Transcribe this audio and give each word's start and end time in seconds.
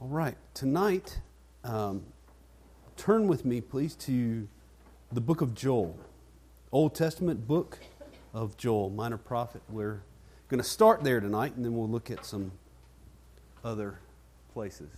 All 0.00 0.06
right, 0.06 0.36
tonight, 0.54 1.18
um, 1.64 2.04
turn 2.96 3.26
with 3.26 3.44
me, 3.44 3.60
please, 3.60 3.96
to 3.96 4.46
the 5.10 5.20
book 5.20 5.40
of 5.40 5.56
Joel, 5.56 5.98
Old 6.70 6.94
Testament 6.94 7.48
book 7.48 7.80
of 8.32 8.56
Joel, 8.56 8.90
minor 8.90 9.16
prophet. 9.16 9.60
We're 9.68 10.02
going 10.46 10.62
to 10.62 10.68
start 10.68 11.02
there 11.02 11.18
tonight, 11.18 11.56
and 11.56 11.64
then 11.64 11.76
we'll 11.76 11.88
look 11.88 12.12
at 12.12 12.24
some 12.24 12.52
other 13.64 13.98
places 14.52 14.88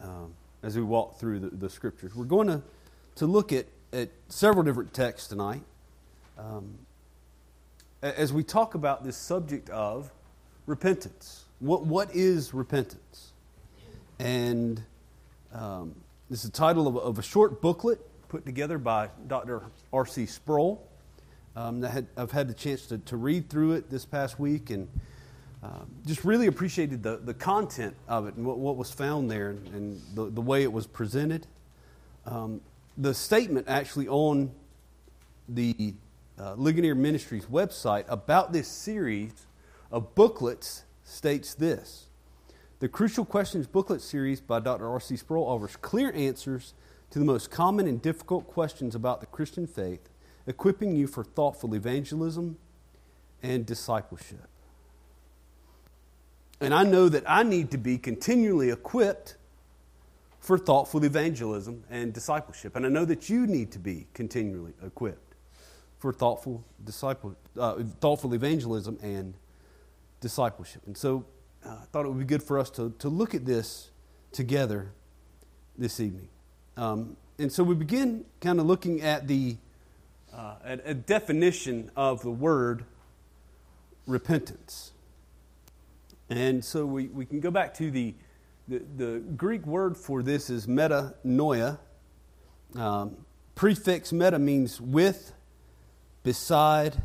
um, 0.00 0.32
as 0.62 0.76
we 0.76 0.84
walk 0.84 1.18
through 1.18 1.40
the, 1.40 1.48
the, 1.48 1.68
scriptures. 1.68 2.14
We're 2.14 2.26
going 2.26 2.46
to, 2.46 2.62
to 3.16 3.26
look 3.26 3.52
at, 3.52 3.66
at 3.92 4.10
several 4.28 4.62
different 4.62 4.94
texts 4.94 5.26
tonight 5.26 5.62
um, 6.38 6.78
as 8.00 8.32
we 8.32 8.44
talk 8.44 8.76
about 8.76 9.02
this 9.02 9.16
subject 9.16 9.68
of 9.70 10.12
repentance. 10.66 11.46
What, 11.58 11.84
what 11.84 12.14
is 12.14 12.54
repentance? 12.54 13.32
And 14.20 14.82
um, 15.50 15.94
this 16.28 16.44
is 16.44 16.50
the 16.50 16.56
title 16.56 16.86
of, 16.86 16.98
of, 16.98 17.18
a 17.18 17.22
short 17.22 17.62
booklet 17.62 17.98
put 18.28 18.44
together 18.44 18.76
by 18.76 19.08
Dr. 19.26 19.62
R.C. 19.94 20.26
Sproul. 20.26 20.86
Um, 21.56 21.80
had, 21.80 22.06
I've 22.18 22.30
had 22.30 22.46
the 22.46 22.52
chance 22.52 22.84
to, 22.88 22.98
to, 22.98 23.16
read 23.16 23.48
through 23.48 23.72
it 23.72 23.88
this 23.88 24.04
past 24.04 24.38
week 24.38 24.68
and 24.68 24.88
um, 25.62 25.90
just 26.06 26.22
really 26.22 26.48
appreciated 26.48 27.02
the, 27.02 27.16
the 27.16 27.32
content 27.32 27.96
of 28.08 28.26
it 28.26 28.34
and 28.34 28.44
what, 28.44 28.58
what 28.58 28.76
was 28.76 28.90
found 28.90 29.30
there 29.30 29.50
and, 29.50 29.66
and 29.68 30.02
the, 30.14 30.26
the 30.26 30.42
way 30.42 30.64
it 30.64 30.72
was 30.72 30.86
presented. 30.86 31.46
Um, 32.26 32.60
the 32.98 33.14
statement 33.14 33.68
actually 33.68 34.06
on 34.06 34.50
the 35.48 35.94
uh, 36.38 36.56
Ligonier 36.58 36.94
Ministries 36.94 37.46
website 37.46 38.04
about 38.06 38.52
this 38.52 38.68
series 38.68 39.32
of 39.90 40.14
booklets 40.14 40.84
states 41.04 41.54
this 41.54 42.09
the 42.80 42.88
Crucial 42.88 43.26
Questions 43.26 43.66
booklet 43.66 44.00
series 44.00 44.40
by 44.40 44.58
Dr. 44.58 44.88
R.C. 44.88 45.18
Sproul 45.18 45.44
offers 45.44 45.76
clear 45.76 46.10
answers 46.14 46.72
to 47.10 47.18
the 47.18 47.26
most 47.26 47.50
common 47.50 47.86
and 47.86 48.00
difficult 48.00 48.46
questions 48.46 48.94
about 48.94 49.20
the 49.20 49.26
Christian 49.26 49.66
faith, 49.66 50.08
equipping 50.46 50.96
you 50.96 51.06
for 51.06 51.22
thoughtful 51.22 51.74
evangelism 51.74 52.56
and 53.42 53.66
discipleship. 53.66 54.48
And 56.58 56.72
I 56.72 56.82
know 56.82 57.10
that 57.10 57.24
I 57.26 57.42
need 57.42 57.70
to 57.72 57.78
be 57.78 57.98
continually 57.98 58.70
equipped 58.70 59.36
for 60.38 60.56
thoughtful 60.56 61.04
evangelism 61.04 61.84
and 61.90 62.14
discipleship. 62.14 62.76
And 62.76 62.86
I 62.86 62.88
know 62.88 63.04
that 63.04 63.28
you 63.28 63.46
need 63.46 63.72
to 63.72 63.78
be 63.78 64.06
continually 64.14 64.72
equipped 64.82 65.34
for 65.98 66.14
thoughtful, 66.14 66.64
disciple, 66.82 67.36
uh, 67.58 67.82
thoughtful 68.00 68.32
evangelism 68.32 68.98
and 69.02 69.34
discipleship. 70.22 70.80
And 70.86 70.96
so 70.96 71.26
uh, 71.64 71.76
thought 71.92 72.06
it 72.06 72.08
would 72.08 72.18
be 72.18 72.24
good 72.24 72.42
for 72.42 72.58
us 72.58 72.70
to, 72.70 72.94
to 72.98 73.08
look 73.08 73.34
at 73.34 73.44
this 73.44 73.90
together 74.32 74.92
this 75.76 76.00
evening. 76.00 76.28
Um, 76.76 77.16
and 77.38 77.50
so 77.52 77.64
we 77.64 77.74
begin 77.74 78.24
kind 78.40 78.60
of 78.60 78.66
looking 78.66 79.02
at 79.02 79.26
the 79.26 79.56
uh, 80.32 80.54
at 80.64 80.80
a 80.84 80.94
definition 80.94 81.90
of 81.96 82.22
the 82.22 82.30
word 82.30 82.84
repentance. 84.06 84.92
And 86.28 86.64
so 86.64 86.86
we, 86.86 87.08
we 87.08 87.26
can 87.26 87.40
go 87.40 87.50
back 87.50 87.74
to 87.74 87.90
the, 87.90 88.14
the, 88.68 88.82
the 88.96 89.18
Greek 89.36 89.66
word 89.66 89.96
for 89.96 90.22
this 90.22 90.48
is 90.48 90.66
metanoia. 90.66 91.78
Um, 92.76 93.16
prefix 93.56 94.12
meta 94.12 94.38
means 94.38 94.80
with, 94.80 95.32
beside, 96.22 97.02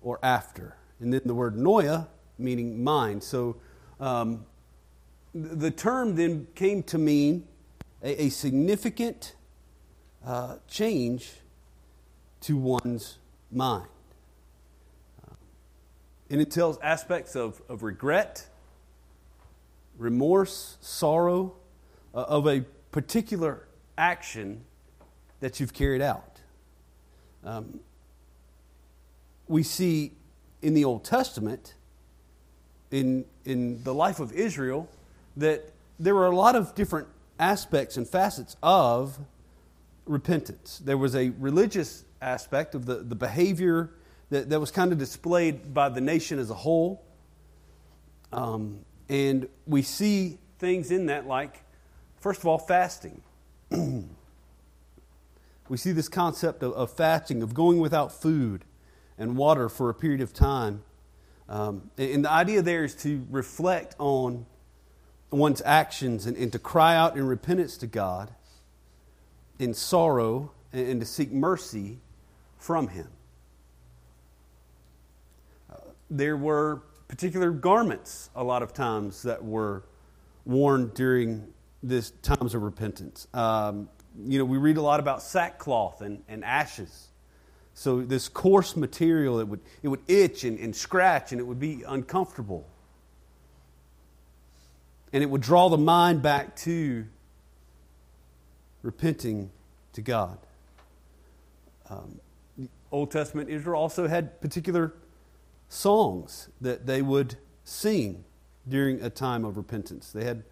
or 0.00 0.18
after. 0.22 0.76
And 1.00 1.12
then 1.12 1.20
the 1.26 1.34
word 1.34 1.56
noia 1.56 2.08
meaning 2.38 2.82
mind. 2.82 3.22
So 3.22 3.56
um, 4.00 4.44
the 5.34 5.70
term 5.70 6.16
then 6.16 6.46
came 6.54 6.82
to 6.84 6.98
mean 6.98 7.46
a, 8.02 8.24
a 8.24 8.28
significant 8.30 9.34
uh, 10.24 10.56
change 10.68 11.32
to 12.40 12.56
one's 12.56 13.18
mind. 13.50 13.88
Uh, 15.22 15.34
and 16.30 16.40
it 16.40 16.50
tells 16.50 16.78
aspects 16.78 17.36
of, 17.36 17.60
of 17.68 17.82
regret, 17.82 18.46
remorse, 19.98 20.76
sorrow 20.80 21.54
uh, 22.14 22.22
of 22.22 22.46
a 22.46 22.62
particular 22.90 23.66
action 23.98 24.64
that 25.40 25.60
you've 25.60 25.74
carried 25.74 26.02
out. 26.02 26.40
Um, 27.44 27.80
we 29.48 29.62
see 29.62 30.12
in 30.62 30.74
the 30.74 30.84
Old 30.84 31.04
Testament 31.04 31.74
in, 32.90 33.24
in 33.44 33.82
the 33.82 33.94
life 33.94 34.20
of 34.20 34.32
Israel 34.32 34.88
that 35.36 35.70
there 35.98 36.14
were 36.14 36.26
a 36.26 36.34
lot 36.34 36.56
of 36.56 36.74
different 36.74 37.08
aspects 37.38 37.96
and 37.96 38.08
facets 38.08 38.56
of 38.62 39.18
repentance. 40.06 40.80
There 40.84 40.96
was 40.96 41.14
a 41.14 41.30
religious 41.38 42.04
aspect 42.22 42.74
of 42.74 42.86
the, 42.86 42.96
the 42.96 43.14
behavior 43.14 43.90
that, 44.30 44.50
that 44.50 44.60
was 44.60 44.70
kind 44.70 44.92
of 44.92 44.98
displayed 44.98 45.74
by 45.74 45.88
the 45.88 46.00
nation 46.00 46.38
as 46.38 46.50
a 46.50 46.54
whole. 46.54 47.02
Um, 48.32 48.80
and 49.08 49.48
we 49.66 49.82
see 49.82 50.38
things 50.58 50.90
in 50.90 51.06
that 51.06 51.26
like, 51.26 51.62
first 52.18 52.40
of 52.40 52.46
all, 52.46 52.58
fasting. 52.58 53.22
we 53.70 54.06
see 55.76 55.92
this 55.92 56.08
concept 56.08 56.62
of, 56.62 56.72
of 56.72 56.92
fasting, 56.92 57.42
of 57.42 57.54
going 57.54 57.78
without 57.78 58.12
food 58.12 58.64
and 59.18 59.36
water 59.36 59.68
for 59.68 59.90
a 59.90 59.94
period 59.94 60.20
of 60.20 60.32
time. 60.32 60.82
Um, 61.48 61.90
and 61.96 62.24
the 62.24 62.30
idea 62.30 62.62
there 62.62 62.84
is 62.84 62.94
to 62.96 63.24
reflect 63.30 63.94
on 63.98 64.46
one's 65.30 65.62
actions 65.64 66.26
and, 66.26 66.36
and, 66.36 66.50
to 66.52 66.58
cry 66.58 66.96
out 66.96 67.16
in 67.16 67.26
repentance 67.26 67.76
to 67.78 67.86
God 67.86 68.32
in 69.58 69.74
sorrow 69.74 70.52
and, 70.72 70.88
and 70.88 71.00
to 71.00 71.06
seek 71.06 71.30
mercy 71.30 71.98
from 72.58 72.88
Him. 72.88 73.08
Uh, 75.70 75.76
there 76.10 76.36
were 76.36 76.82
particular 77.08 77.50
garments 77.50 78.30
a 78.34 78.42
lot 78.42 78.62
of 78.62 78.72
times 78.72 79.22
that 79.22 79.44
were 79.44 79.84
worn 80.44 80.90
during 80.94 81.52
this 81.82 82.10
times 82.22 82.54
of 82.54 82.62
repentance. 82.62 83.28
Um, 83.34 83.88
you 84.24 84.38
know, 84.38 84.44
we 84.44 84.58
read 84.58 84.76
a 84.76 84.82
lot 84.82 85.00
about 85.00 85.22
sackcloth 85.22 86.00
and, 86.00 86.22
and 86.28 86.44
ashes. 86.44 87.08
So 87.78 88.00
this 88.00 88.30
coarse 88.30 88.74
material, 88.74 89.38
it 89.38 89.46
would, 89.48 89.60
it 89.82 89.88
would 89.88 90.00
itch 90.08 90.44
and, 90.44 90.58
and 90.58 90.74
scratch 90.74 91.32
and 91.32 91.38
it 91.38 91.44
would 91.44 91.60
be 91.60 91.82
uncomfortable. 91.86 92.66
And 95.12 95.22
it 95.22 95.28
would 95.28 95.42
draw 95.42 95.68
the 95.68 95.76
mind 95.76 96.22
back 96.22 96.56
to 96.56 97.04
repenting 98.82 99.50
to 99.92 100.00
God. 100.00 100.38
Um, 101.90 102.18
Old 102.90 103.10
Testament 103.10 103.50
Israel 103.50 103.78
also 103.78 104.08
had 104.08 104.40
particular 104.40 104.94
songs 105.68 106.48
that 106.62 106.86
they 106.86 107.02
would 107.02 107.36
sing 107.62 108.24
during 108.66 109.02
a 109.02 109.10
time 109.10 109.44
of 109.44 109.58
repentance. 109.58 110.12
They 110.12 110.24
had 110.24 110.44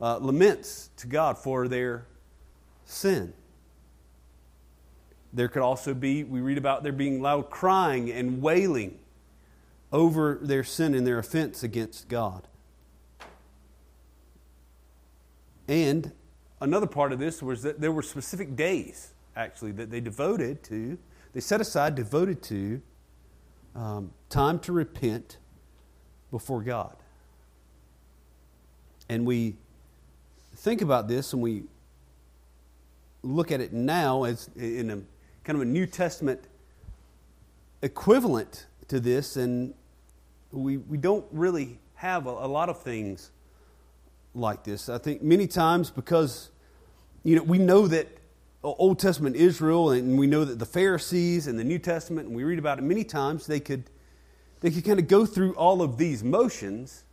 uh, 0.00 0.18
laments 0.18 0.90
to 0.96 1.06
God 1.06 1.38
for 1.38 1.68
their 1.68 2.06
sin. 2.86 3.34
There 5.32 5.48
could 5.48 5.62
also 5.62 5.94
be, 5.94 6.24
we 6.24 6.40
read 6.40 6.58
about 6.58 6.82
there 6.82 6.92
being 6.92 7.22
loud 7.22 7.50
crying 7.50 8.10
and 8.10 8.42
wailing 8.42 8.98
over 9.90 10.38
their 10.40 10.64
sin 10.64 10.94
and 10.94 11.06
their 11.06 11.18
offense 11.18 11.62
against 11.62 12.08
God. 12.08 12.46
And 15.68 16.12
another 16.60 16.86
part 16.86 17.12
of 17.12 17.18
this 17.18 17.42
was 17.42 17.62
that 17.62 17.80
there 17.80 17.92
were 17.92 18.02
specific 18.02 18.56
days, 18.56 19.12
actually, 19.36 19.72
that 19.72 19.90
they 19.90 20.00
devoted 20.00 20.62
to, 20.64 20.98
they 21.32 21.40
set 21.40 21.60
aside, 21.60 21.94
devoted 21.94 22.42
to 22.44 22.82
um, 23.74 24.12
time 24.28 24.58
to 24.60 24.72
repent 24.72 25.38
before 26.30 26.62
God. 26.62 26.96
And 29.08 29.26
we 29.26 29.56
think 30.56 30.82
about 30.82 31.08
this 31.08 31.32
and 31.32 31.42
we 31.42 31.64
look 33.22 33.50
at 33.52 33.60
it 33.60 33.72
now 33.72 34.24
as 34.24 34.50
in 34.56 34.90
a 34.90 35.02
kind 35.44 35.56
of 35.56 35.62
a 35.62 35.66
New 35.66 35.86
Testament 35.86 36.44
equivalent 37.82 38.66
to 38.88 39.00
this, 39.00 39.36
and 39.36 39.74
we, 40.52 40.76
we 40.76 40.96
don't 40.96 41.26
really 41.32 41.78
have 41.94 42.26
a, 42.26 42.30
a 42.30 42.46
lot 42.48 42.68
of 42.68 42.80
things 42.82 43.30
like 44.34 44.64
this. 44.64 44.88
I 44.88 44.98
think 44.98 45.22
many 45.22 45.46
times 45.46 45.90
because 45.90 46.50
you 47.24 47.36
know 47.36 47.42
we 47.42 47.58
know 47.58 47.86
that 47.86 48.08
Old 48.62 48.98
Testament 48.98 49.36
Israel 49.36 49.90
and 49.90 50.18
we 50.18 50.26
know 50.26 50.44
that 50.44 50.58
the 50.58 50.66
Pharisees 50.66 51.46
and 51.46 51.58
the 51.58 51.64
New 51.64 51.78
Testament 51.78 52.28
and 52.28 52.36
we 52.36 52.44
read 52.44 52.58
about 52.58 52.78
it 52.78 52.82
many 52.82 53.04
times 53.04 53.46
they 53.46 53.60
could 53.60 53.84
they 54.60 54.70
could 54.70 54.84
kind 54.84 54.98
of 54.98 55.08
go 55.08 55.26
through 55.26 55.54
all 55.54 55.82
of 55.82 55.98
these 55.98 56.22
motions 56.22 57.04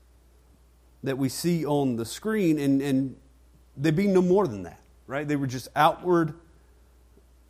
that 1.04 1.18
we 1.18 1.30
see 1.30 1.66
on 1.66 1.96
the 1.96 2.06
screen 2.06 2.60
and, 2.60 2.82
and 2.82 3.16
they'd 3.76 3.96
be 3.96 4.08
no 4.08 4.22
more 4.22 4.48
than 4.48 4.64
that, 4.64 4.80
right? 5.08 5.28
They 5.28 5.36
were 5.36 5.48
just 5.48 5.68
outward 5.76 6.36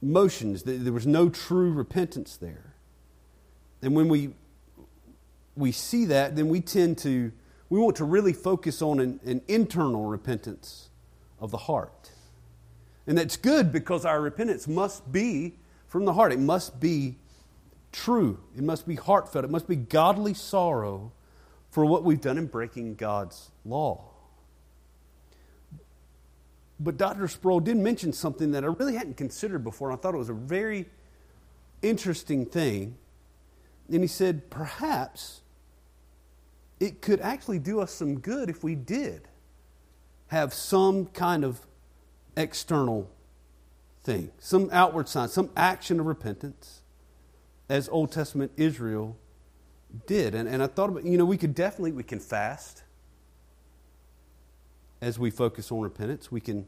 motions. 0.02 0.64
There 0.64 0.94
was 0.94 1.08
no 1.08 1.30
true 1.30 1.72
repentance 1.72 2.38
there. 2.38 2.74
And 3.82 3.96
when 3.96 4.08
we, 4.08 4.32
we 5.56 5.72
see 5.72 6.06
that, 6.06 6.36
then 6.36 6.50
we 6.50 6.62
tend 6.62 6.98
to 7.00 7.32
we 7.70 7.80
want 7.80 7.98
to 7.98 8.04
really 8.04 8.34
focus 8.34 8.82
on 8.82 9.00
an, 9.00 9.20
an 9.26 9.42
internal 9.48 10.06
repentance 10.06 10.90
of 11.40 11.52
the 11.52 11.58
heart. 11.58 12.12
And 13.06 13.18
that's 13.18 13.38
good 13.38 13.72
because 13.72 14.06
our 14.06 14.20
repentance 14.20 14.68
must 14.68 15.12
be 15.12 15.56
from 15.88 16.06
the 16.06 16.14
heart. 16.14 16.32
It 16.32 16.40
must 16.40 16.80
be 16.80 17.18
true. 17.92 18.40
It 18.58 18.64
must 18.64 18.88
be 18.88 18.96
heartfelt. 18.96 19.46
It 19.46 19.52
must 19.52 19.68
be 19.68 19.76
godly 19.76 20.34
sorrow 20.34 21.12
for 21.70 21.86
what 21.86 22.04
we've 22.04 22.22
done 22.22 22.38
in 22.38 22.48
breaking 22.48 22.96
God's 22.96 23.52
law. 23.64 24.04
But 26.80 26.98
Dr. 26.98 27.28
Sproul 27.28 27.60
did 27.60 27.78
mention 27.78 28.14
something 28.14 28.52
that 28.52 28.64
I 28.64 28.68
really 28.68 28.96
hadn't 28.96 29.18
considered 29.18 29.64
before, 29.64 29.90
and 29.90 30.00
I 30.00 30.02
thought 30.02 30.14
it 30.14 30.18
was 30.20 30.30
a 30.30 30.34
very 30.34 30.86
interesting 31.82 32.46
thing. 32.46 32.96
And 33.92 34.02
he 34.02 34.08
said, 34.08 34.50
perhaps 34.50 35.42
it 36.80 37.02
could 37.02 37.20
actually 37.20 37.60
do 37.60 37.82
us 37.82 37.92
some 37.92 38.20
good 38.20 38.50
if 38.50 38.64
we 38.64 38.76
did 38.76 39.28
have 40.28 40.54
some 40.54 41.08
kind 41.08 41.44
of 41.44 41.66
external 42.38 43.10
thing, 44.04 44.32
some 44.40 44.70
outward 44.72 45.10
sign, 45.10 45.28
some 45.28 45.50
action 45.58 46.00
of 46.00 46.06
repentance, 46.06 46.82
as 47.68 47.90
Old 47.90 48.12
Testament 48.12 48.52
Israel 48.56 49.18
did. 50.08 50.34
And, 50.34 50.48
and 50.48 50.64
I 50.64 50.68
thought 50.68 50.90
about, 50.90 51.04
you 51.04 51.18
know, 51.18 51.26
we 51.26 51.38
could 51.38 51.56
definitely, 51.56 51.92
we 51.92 52.04
can 52.04 52.20
fast 52.20 52.84
as 55.02 55.18
we 55.18 55.30
focus 55.32 55.72
on 55.72 55.80
repentance. 55.80 56.32
We 56.32 56.42
can, 56.42 56.68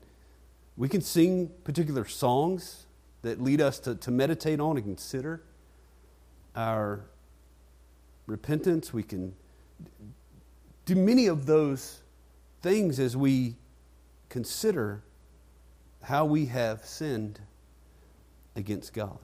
we 0.77 0.87
can 0.87 1.01
sing 1.01 1.51
particular 1.63 2.05
songs 2.05 2.85
that 3.21 3.41
lead 3.41 3.61
us 3.61 3.79
to, 3.79 3.95
to 3.95 4.11
meditate 4.11 4.59
on 4.59 4.77
and 4.77 4.85
consider 4.85 5.43
our 6.55 7.01
repentance. 8.25 8.93
We 8.93 9.03
can 9.03 9.33
do 10.85 10.95
many 10.95 11.27
of 11.27 11.45
those 11.45 12.01
things 12.61 12.99
as 12.99 13.15
we 13.15 13.55
consider 14.29 15.03
how 16.03 16.25
we 16.25 16.45
have 16.47 16.85
sinned 16.85 17.39
against 18.55 18.93
God. 18.93 19.17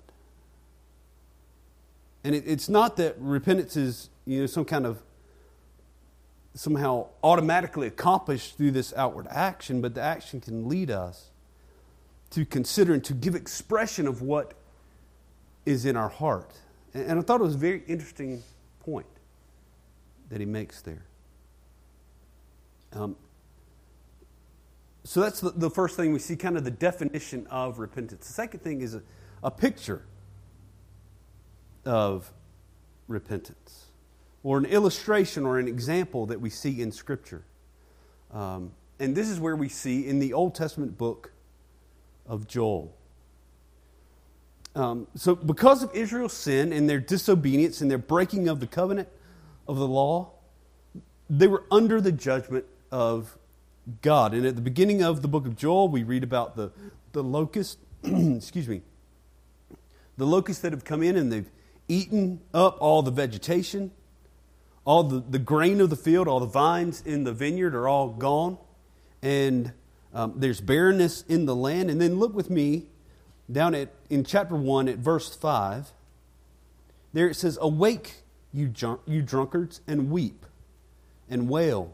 And 2.24 2.36
it, 2.36 2.44
it's 2.46 2.70
not 2.70 2.98
that 2.98 3.16
repentance 3.20 3.78
is 3.78 4.10
you 4.26 4.42
know, 4.42 4.46
some 4.48 4.66
kind 4.66 4.86
of 4.86 5.02
somehow 6.58 7.08
automatically 7.24 7.88
accomplished 7.88 8.58
through 8.58 8.72
this 8.72 8.94
outward 8.96 9.28
action, 9.30 9.80
but 9.80 9.94
the 9.94 10.02
action 10.02 10.42
can 10.42 10.68
lead 10.68 10.90
us 10.90 11.30
to 12.32 12.46
consider 12.46 12.94
and 12.94 13.04
to 13.04 13.14
give 13.14 13.36
expression 13.36 14.08
of 14.08 14.22
what 14.22 14.54
is 15.66 15.86
in 15.86 15.96
our 15.96 16.10
heart. 16.10 16.52
And 16.94 17.20
I 17.20 17.22
thought 17.22 17.42
it 17.42 17.44
was 17.44 17.56
a 17.56 17.60
very 17.60 17.84
interesting 17.88 18.42
point 18.80 19.06
that 20.30 20.40
he 20.40 20.46
makes 20.46 20.82
there. 20.82 21.06
Um, 22.94 23.16
so 25.04 25.22
that's 25.22 25.40
the, 25.40 25.52
the, 25.52 25.70
first 25.70 25.96
thing 25.96 26.12
we 26.12 26.20
see, 26.20 26.36
kind 26.36 26.58
of 26.58 26.64
the 26.64 26.72
definition 26.72 27.46
of 27.48 27.80
repentance. 27.80 28.28
The 28.28 28.34
second 28.34 28.62
thing 28.62 28.82
is 28.82 28.96
a, 28.96 29.04
a 29.44 29.52
picture 29.52 30.04
of 31.86 32.32
repentance 33.08 33.87
or 34.48 34.58
an 34.58 34.64
illustration 34.64 35.46
or 35.46 35.60
an 35.60 35.68
example 35.68 36.26
that 36.28 36.40
we 36.40 36.50
see 36.50 36.82
in 36.82 36.90
Scripture. 36.90 37.44
Um, 38.34 38.72
and 38.98 39.14
this 39.14 39.28
is 39.28 39.42
where 39.42 39.58
we 39.58 39.68
see 39.68 40.08
in 40.08 40.20
the 40.20 40.32
Old 40.32 40.56
Testament 40.56 40.98
book 40.98 41.34
of 42.26 42.48
Joel. 42.48 42.96
Um, 44.74 45.06
so, 45.16 45.36
because 45.36 45.84
of 45.84 45.94
Israel's 45.94 46.32
sin 46.32 46.72
and 46.72 46.90
their 46.90 47.02
disobedience 47.02 47.82
and 47.82 47.92
their 47.92 47.98
breaking 47.98 48.48
of 48.48 48.62
the 48.62 48.68
covenant 48.68 49.10
of 49.68 49.76
the 49.76 49.88
law, 49.88 50.32
they 51.30 51.48
were 51.48 51.66
under 51.70 52.00
the 52.00 52.14
judgment 52.14 52.64
of 52.90 53.38
God. 54.02 54.34
And 54.34 54.46
at 54.46 54.56
the 54.56 54.62
beginning 54.62 55.04
of 55.04 55.24
the 55.24 55.28
book 55.28 55.46
of 55.46 55.58
Joel, 55.58 55.90
we 55.90 56.04
read 56.04 56.24
about 56.24 56.56
the, 56.56 56.72
the 57.12 57.22
locust, 57.22 57.80
excuse 58.04 58.70
me, 58.70 58.82
the 60.16 60.26
locusts 60.26 60.62
that 60.62 60.72
have 60.72 60.86
come 60.86 61.04
in 61.04 61.18
and 61.18 61.34
they've 61.34 61.52
eaten 61.90 62.40
up 62.54 62.78
all 62.80 63.02
the 63.02 63.12
vegetation 63.12 63.92
all 64.88 65.04
the, 65.04 65.22
the 65.30 65.38
grain 65.38 65.82
of 65.82 65.90
the 65.90 65.98
field, 65.98 66.30
all 66.30 66.40
the 66.40 66.46
vines 66.46 67.04
in 67.06 67.26
the 67.26 67.34
vineyard 67.34 67.76
are 67.76 67.90
all 67.90 68.08
gone. 68.08 68.58
And 69.22 69.74
um, 70.14 70.36
there's 70.38 70.62
barrenness 70.62 71.26
in 71.28 71.46
the 71.46 71.54
land. 71.54 71.92
And 71.92 72.00
then 72.00 72.20
look 72.20 72.34
with 72.34 72.50
me 72.50 72.86
down 73.52 73.76
at, 73.76 73.90
in 74.10 74.24
chapter 74.24 74.56
1 74.56 74.88
at 74.88 74.98
verse 74.98 75.36
5. 75.36 75.92
There 77.12 77.28
it 77.28 77.36
says, 77.36 77.58
Awake, 77.60 78.22
you, 78.54 78.74
you 79.06 79.22
drunkards, 79.22 79.82
and 79.88 80.10
weep 80.10 80.46
and 81.30 81.50
wail, 81.50 81.94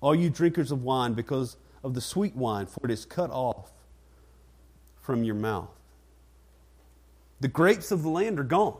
all 0.00 0.14
you 0.14 0.30
drinkers 0.30 0.70
of 0.70 0.84
wine, 0.84 1.14
because 1.14 1.56
of 1.82 1.94
the 1.94 2.00
sweet 2.00 2.36
wine, 2.36 2.66
for 2.66 2.84
it 2.84 2.92
is 2.92 3.04
cut 3.04 3.30
off 3.30 3.72
from 5.00 5.24
your 5.24 5.34
mouth. 5.34 5.68
The 7.40 7.48
grapes 7.48 7.90
of 7.90 8.04
the 8.04 8.08
land 8.08 8.38
are 8.38 8.44
gone. 8.44 8.76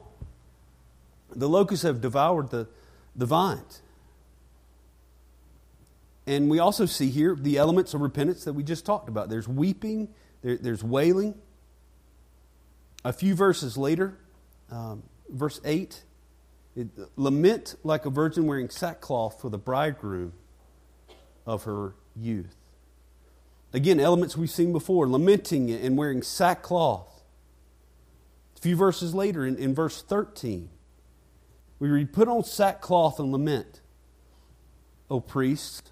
The 1.35 1.49
locusts 1.49 1.83
have 1.83 2.01
devoured 2.01 2.51
the, 2.51 2.69
the 3.17 3.27
vines. 3.27 3.83
And 6.27 6.49
we 6.49 6.59
also 6.59 6.87
see 6.87 7.11
here 7.11 7.37
the 7.39 7.59
elements 7.59 7.95
of 7.95 8.01
repentance 8.01 8.45
that 8.45 8.55
we 8.55 8.63
just 8.63 8.87
talked 8.87 9.09
about. 9.09 9.29
There's 9.29 9.47
weeping, 9.47 10.09
there, 10.43 10.57
there's 10.57 10.83
wailing. 10.83 11.35
A 13.05 13.13
few 13.13 13.35
verses 13.35 13.77
later, 13.77 14.17
um, 14.71 15.03
verse 15.29 15.61
8, 15.65 16.03
it, 16.77 16.89
lament 17.17 17.77
like 17.85 18.07
a 18.07 18.11
virgin 18.11 18.47
wearing 18.47 18.71
sackcloth 18.71 19.41
for 19.41 19.51
the 19.51 19.59
bridegroom 19.59 20.33
of 21.47 21.65
her 21.65 21.95
youth. 22.17 22.57
Again, 23.75 24.01
elements 24.01 24.37
we've 24.37 24.51
seen 24.51 24.73
before 24.73 25.09
lamenting 25.09 25.71
and 25.71 25.99
wearing 25.99 26.23
sackcloth. 26.23 27.23
A 28.57 28.61
few 28.61 28.77
verses 28.77 29.15
later, 29.15 29.45
in, 29.45 29.57
in 29.57 29.75
verse 29.75 30.01
13, 30.01 30.71
we 31.79 31.89
read, 31.89 32.13
Put 32.13 32.29
on 32.29 32.45
sackcloth 32.45 33.19
and 33.19 33.33
lament, 33.33 33.81
O 35.11 35.21
priests. 35.21 35.91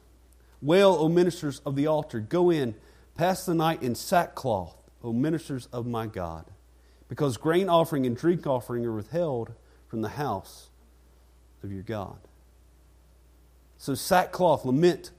Wail, 0.61 0.97
O 0.99 1.09
ministers 1.09 1.61
of 1.67 1.75
the 1.75 1.89
altar. 1.89 2.21
Go 2.21 2.51
in, 2.51 2.75
pass 3.17 3.45
the 3.45 3.55
night 3.55 3.83
in 3.83 3.95
sackcloth, 3.95 4.77
O 5.03 5.13
ministers 5.13 5.67
of 5.73 5.87
my 5.87 6.07
God. 6.07 6.47
Because 7.09 7.37
grain 7.37 7.69
offering 7.69 8.07
and 8.07 8.17
drink 8.17 8.47
offering 8.47 8.87
are 8.87 8.95
withheld 8.95 9.53
from 9.89 10.03
the 10.03 10.11
house 10.11 10.71
of 11.63 11.73
your 11.73 11.83
God. 11.83 12.17
So, 13.77 13.95
sackcloth, 13.95 14.65
lament, 14.65 15.11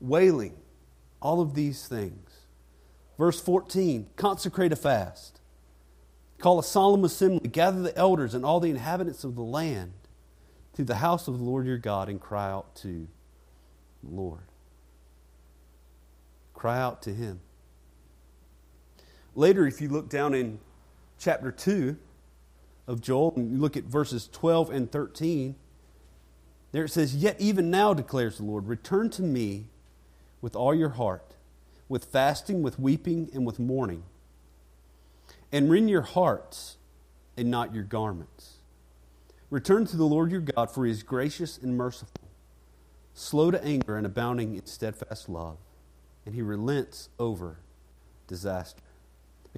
wailing, 0.00 0.54
all 1.20 1.40
of 1.40 1.54
these 1.54 1.88
things. 1.88 2.30
Verse 3.18 3.40
14 3.40 4.06
consecrate 4.16 4.72
a 4.72 4.76
fast, 4.76 5.40
call 6.38 6.58
a 6.58 6.64
solemn 6.64 7.04
assembly, 7.04 7.48
gather 7.48 7.82
the 7.82 7.96
elders 7.96 8.34
and 8.34 8.44
all 8.44 8.60
the 8.60 8.70
inhabitants 8.70 9.24
of 9.24 9.34
the 9.34 9.42
land 9.42 9.92
to 10.74 10.84
the 10.84 10.96
house 10.96 11.28
of 11.28 11.38
the 11.38 11.44
Lord 11.44 11.66
your 11.66 11.78
God 11.78 12.08
and 12.08 12.20
cry 12.20 12.50
out 12.50 12.74
to 12.76 13.06
the 14.02 14.14
Lord. 14.14 14.42
Cry 16.52 16.78
out 16.78 17.02
to 17.02 17.14
him. 17.14 17.40
Later, 19.34 19.66
if 19.66 19.80
you 19.80 19.88
look 19.88 20.08
down 20.08 20.34
in 20.34 20.58
chapter 21.18 21.50
2 21.50 21.96
of 22.86 23.00
Joel 23.00 23.34
and 23.36 23.52
you 23.52 23.58
look 23.58 23.76
at 23.76 23.84
verses 23.84 24.28
12 24.32 24.70
and 24.70 24.90
13, 24.90 25.56
there 26.72 26.84
it 26.84 26.90
says, 26.90 27.14
Yet 27.14 27.40
even 27.40 27.70
now, 27.70 27.94
declares 27.94 28.38
the 28.38 28.44
Lord, 28.44 28.66
return 28.66 29.10
to 29.10 29.22
me 29.22 29.66
with 30.40 30.56
all 30.56 30.74
your 30.74 30.90
heart, 30.90 31.34
with 31.88 32.04
fasting, 32.04 32.62
with 32.62 32.78
weeping, 32.78 33.30
and 33.32 33.46
with 33.46 33.58
mourning, 33.58 34.04
and 35.52 35.70
rend 35.70 35.88
your 35.88 36.02
hearts 36.02 36.76
and 37.36 37.50
not 37.50 37.74
your 37.74 37.84
garments. 37.84 38.53
Return 39.54 39.86
to 39.86 39.96
the 39.96 40.04
Lord 40.04 40.32
your 40.32 40.40
God, 40.40 40.72
for 40.72 40.84
he 40.84 40.90
is 40.90 41.04
gracious 41.04 41.58
and 41.58 41.76
merciful, 41.76 42.28
slow 43.12 43.52
to 43.52 43.64
anger 43.64 43.96
and 43.96 44.04
abounding 44.04 44.56
in 44.56 44.66
steadfast 44.66 45.28
love, 45.28 45.58
and 46.26 46.34
he 46.34 46.42
relents 46.42 47.08
over 47.20 47.58
disaster. 48.26 48.82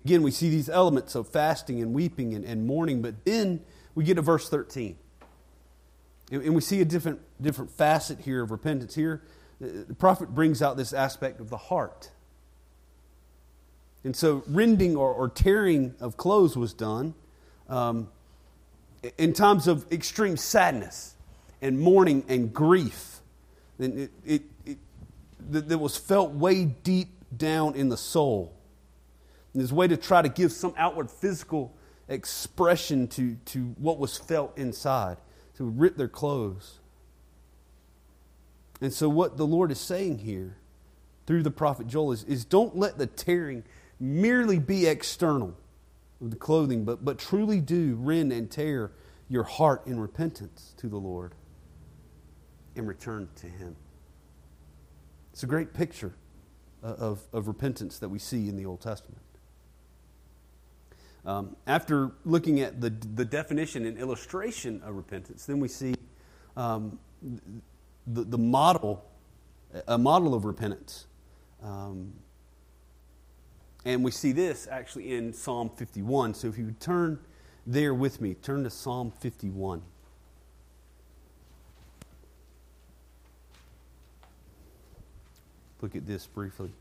Again, 0.04 0.20
we 0.20 0.32
see 0.32 0.50
these 0.50 0.68
elements 0.68 1.14
of 1.14 1.28
fasting 1.28 1.80
and 1.80 1.94
weeping 1.94 2.34
and, 2.34 2.44
and 2.44 2.66
mourning, 2.66 3.00
but 3.00 3.24
then 3.24 3.60
we 3.94 4.04
get 4.04 4.16
to 4.16 4.20
verse 4.20 4.50
13. 4.50 4.98
And, 6.30 6.42
and 6.42 6.54
we 6.54 6.60
see 6.60 6.82
a 6.82 6.84
different, 6.84 7.20
different 7.40 7.70
facet 7.70 8.20
here 8.20 8.42
of 8.42 8.50
repentance. 8.50 8.94
Here, 8.94 9.22
the 9.62 9.94
prophet 9.94 10.34
brings 10.34 10.60
out 10.60 10.76
this 10.76 10.92
aspect 10.92 11.40
of 11.40 11.48
the 11.48 11.56
heart. 11.56 12.10
And 14.04 14.14
so, 14.14 14.44
rending 14.46 14.94
or, 14.94 15.10
or 15.10 15.30
tearing 15.30 15.94
of 16.00 16.18
clothes 16.18 16.54
was 16.54 16.74
done. 16.74 17.14
Um, 17.70 18.08
in 19.18 19.32
times 19.32 19.66
of 19.66 19.90
extreme 19.92 20.36
sadness 20.36 21.14
and 21.62 21.78
mourning 21.78 22.24
and 22.28 22.52
grief 22.52 23.20
it, 23.78 24.10
it, 24.24 24.42
it, 24.64 24.78
that 25.50 25.78
was 25.78 25.96
felt 25.96 26.32
way 26.32 26.64
deep 26.64 27.08
down 27.36 27.74
in 27.74 27.88
the 27.88 27.96
soul. 27.96 28.54
And 29.52 29.60
his 29.60 29.72
way 29.72 29.88
to 29.88 29.96
try 29.96 30.22
to 30.22 30.28
give 30.28 30.52
some 30.52 30.74
outward 30.76 31.10
physical 31.10 31.74
expression 32.08 33.08
to, 33.08 33.36
to 33.46 33.74
what 33.78 33.98
was 33.98 34.16
felt 34.16 34.56
inside. 34.56 35.18
To 35.56 35.64
rip 35.64 35.96
their 35.96 36.08
clothes. 36.08 36.80
And 38.80 38.92
so, 38.92 39.08
what 39.08 39.38
the 39.38 39.46
Lord 39.46 39.70
is 39.70 39.80
saying 39.80 40.18
here 40.18 40.56
through 41.26 41.42
the 41.42 41.50
prophet 41.50 41.86
Joel 41.86 42.12
is, 42.12 42.24
is 42.24 42.44
don't 42.44 42.76
let 42.76 42.98
the 42.98 43.06
tearing 43.06 43.64
merely 43.98 44.58
be 44.58 44.86
external 44.86 45.56
the 46.20 46.36
clothing, 46.36 46.84
but, 46.84 47.04
but 47.04 47.18
truly 47.18 47.60
do 47.60 47.96
rend 48.00 48.32
and 48.32 48.50
tear 48.50 48.92
your 49.28 49.42
heart 49.42 49.86
in 49.86 50.00
repentance 50.00 50.74
to 50.78 50.88
the 50.88 50.96
Lord 50.96 51.34
and 52.74 52.86
return 52.86 53.28
to 53.36 53.46
Him. 53.46 53.76
It's 55.32 55.42
a 55.42 55.46
great 55.46 55.74
picture 55.74 56.14
of, 56.82 57.26
of 57.32 57.48
repentance 57.48 57.98
that 57.98 58.08
we 58.08 58.18
see 58.18 58.48
in 58.48 58.56
the 58.56 58.64
Old 58.64 58.80
Testament. 58.80 59.20
Um, 61.24 61.56
after 61.66 62.12
looking 62.24 62.60
at 62.60 62.80
the, 62.80 62.90
the 62.90 63.24
definition 63.24 63.84
and 63.84 63.98
illustration 63.98 64.80
of 64.84 64.94
repentance, 64.94 65.44
then 65.44 65.58
we 65.58 65.66
see 65.66 65.96
um, 66.56 66.98
the, 68.06 68.22
the 68.22 68.38
model, 68.38 69.04
a 69.88 69.98
model 69.98 70.34
of 70.34 70.44
repentance. 70.44 71.06
Um, 71.62 72.12
and 73.86 74.02
we 74.02 74.10
see 74.10 74.32
this 74.32 74.66
actually 74.68 75.14
in 75.14 75.32
Psalm 75.32 75.70
51. 75.76 76.34
So 76.34 76.48
if 76.48 76.58
you 76.58 76.64
would 76.64 76.80
turn 76.80 77.20
there 77.64 77.94
with 77.94 78.20
me, 78.20 78.34
turn 78.34 78.64
to 78.64 78.70
Psalm 78.70 79.12
51. 79.20 79.80
Look 85.80 85.94
at 85.94 86.04
this 86.04 86.26
briefly. 86.26 86.72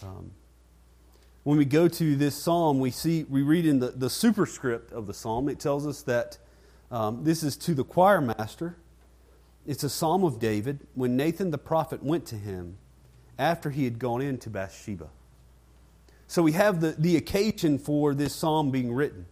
Um, 0.00 0.30
when 1.42 1.58
we 1.58 1.64
go 1.64 1.88
to 1.88 2.14
this 2.14 2.40
psalm, 2.40 2.78
we 2.78 2.92
see 2.92 3.24
we 3.24 3.42
read 3.42 3.66
in 3.66 3.80
the, 3.80 3.88
the 3.88 4.10
superscript 4.10 4.92
of 4.92 5.08
the 5.08 5.14
psalm. 5.14 5.48
It 5.48 5.58
tells 5.58 5.88
us 5.88 6.02
that 6.02 6.38
um, 6.92 7.24
this 7.24 7.42
is 7.42 7.56
to 7.58 7.74
the 7.74 7.84
choir 7.84 8.20
master. 8.20 8.76
It's 9.66 9.82
a 9.82 9.90
psalm 9.90 10.22
of 10.22 10.38
David 10.38 10.86
when 10.94 11.16
Nathan 11.16 11.50
the 11.50 11.58
prophet 11.58 12.00
went 12.00 12.26
to 12.26 12.36
him 12.36 12.76
after 13.38 13.70
he 13.70 13.82
had 13.84 13.98
gone 13.98 14.22
into 14.22 14.50
Bathsheba. 14.50 15.10
So 16.28 16.42
we 16.42 16.52
have 16.52 16.80
the, 16.80 16.92
the 16.92 17.16
occasion 17.16 17.78
for 17.78 18.14
this 18.14 18.34
psalm 18.34 18.70
being 18.70 18.92
written. 18.92 19.26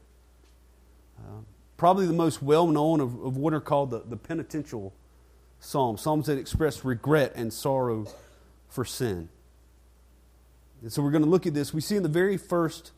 Uh, 1.18 1.40
probably 1.76 2.06
the 2.06 2.12
most 2.12 2.42
well 2.42 2.66
known 2.66 3.00
of, 3.00 3.20
of 3.24 3.36
what 3.36 3.52
are 3.52 3.60
called 3.60 3.90
the, 3.90 4.00
the 4.00 4.16
penitential 4.16 4.92
psalms, 5.60 6.02
psalms 6.02 6.26
that 6.26 6.38
express 6.38 6.84
regret 6.84 7.32
and 7.34 7.52
sorrow 7.52 8.06
for 8.68 8.84
sin. 8.84 9.28
And 10.82 10.92
so 10.92 11.02
we're 11.02 11.10
going 11.10 11.24
to 11.24 11.30
look 11.30 11.46
at 11.46 11.54
this. 11.54 11.72
We 11.72 11.80
see 11.80 11.96
in 11.96 12.02
the 12.02 12.08
very 12.08 12.36
first 12.36 12.92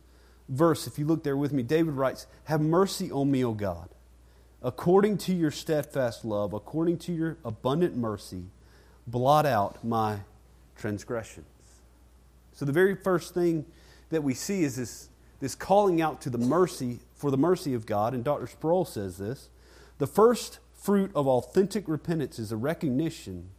verse, 0.48 0.86
if 0.86 0.98
you 0.98 1.06
look 1.06 1.22
there 1.22 1.36
with 1.36 1.52
me, 1.52 1.62
David 1.62 1.94
writes, 1.94 2.26
Have 2.44 2.60
mercy 2.60 3.10
on 3.10 3.30
me, 3.30 3.44
O 3.44 3.52
God, 3.52 3.88
according 4.62 5.18
to 5.18 5.34
your 5.34 5.50
steadfast 5.50 6.24
love, 6.24 6.52
according 6.52 6.98
to 6.98 7.12
your 7.12 7.38
abundant 7.44 7.96
mercy, 7.96 8.44
blot 9.06 9.46
out 9.46 9.84
my 9.84 10.20
transgressions. 10.76 11.46
So 12.52 12.64
the 12.64 12.72
very 12.72 12.96
first 12.96 13.34
thing 13.34 13.66
that 14.10 14.22
we 14.22 14.34
see 14.34 14.62
is 14.62 14.76
this, 14.76 15.08
this 15.40 15.54
calling 15.54 16.00
out 16.00 16.20
to 16.22 16.30
the 16.30 16.38
mercy, 16.38 17.00
for 17.14 17.30
the 17.30 17.36
mercy 17.36 17.74
of 17.74 17.86
God. 17.86 18.14
And 18.14 18.24
Dr. 18.24 18.46
Sproul 18.46 18.84
says 18.84 19.18
this 19.18 19.48
the 19.98 20.06
first 20.06 20.58
fruit 20.74 21.10
of 21.14 21.26
authentic 21.26 21.88
repentance 21.88 22.38
is 22.38 22.52
a 22.52 22.56
recognition 22.56 23.50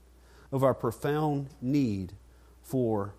of 0.52 0.64
our 0.64 0.74
profound 0.74 1.50
need 1.62 2.14
for 2.62 3.14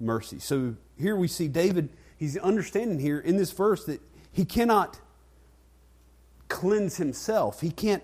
mercy. 0.00 0.38
So 0.38 0.76
here 0.98 1.16
we 1.16 1.28
see 1.28 1.48
David, 1.48 1.90
he's 2.16 2.36
understanding 2.38 2.98
here 2.98 3.18
in 3.18 3.36
this 3.36 3.52
verse 3.52 3.84
that 3.84 4.00
he 4.32 4.44
cannot 4.44 5.00
cleanse 6.48 6.96
himself. 6.96 7.60
He 7.60 7.70
can't 7.70 8.02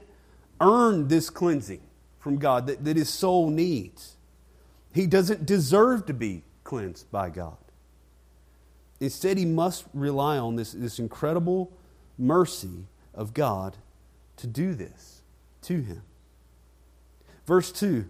earn 0.60 1.08
this 1.08 1.30
cleansing 1.30 1.82
from 2.18 2.38
God 2.38 2.66
that, 2.66 2.84
that 2.84 2.96
his 2.96 3.08
soul 3.08 3.50
needs. 3.50 4.16
He 4.92 5.06
doesn't 5.06 5.46
deserve 5.46 6.06
to 6.06 6.14
be 6.14 6.42
cleansed 6.64 7.10
by 7.10 7.30
God. 7.30 7.56
Instead, 9.00 9.38
he 9.38 9.46
must 9.46 9.86
rely 9.94 10.36
on 10.36 10.56
this, 10.56 10.72
this 10.72 10.98
incredible 10.98 11.72
mercy 12.18 12.86
of 13.14 13.32
God 13.32 13.78
to 14.36 14.46
do 14.46 14.74
this 14.74 15.22
to 15.62 15.80
him. 15.80 16.02
Verse 17.46 17.72
2 17.72 18.06